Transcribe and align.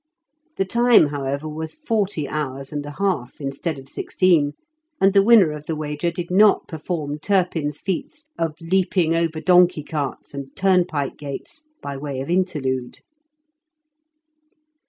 The 0.57 0.65
time, 0.65 1.09
however, 1.09 1.47
was 1.47 1.75
forty 1.75 2.27
hours 2.27 2.73
and 2.73 2.83
a 2.87 2.95
half, 2.97 3.39
instead 3.39 3.77
of 3.77 3.87
sixteen, 3.87 4.53
and 4.99 5.13
the 5.13 5.21
winner 5.21 5.51
of 5.51 5.67
the 5.67 5.75
wager 5.75 6.09
did 6.09 6.31
not 6.31 6.67
perform 6.67 7.19
Turpin's 7.19 7.79
feats 7.79 8.25
of 8.35 8.55
leaping 8.59 9.15
over 9.15 9.39
donkey 9.39 9.83
carts 9.83 10.33
and 10.33 10.55
turnpike 10.55 11.17
gates 11.17 11.65
by 11.83 11.97
way 11.97 12.19
of 12.19 12.31
interlude. 12.31 13.01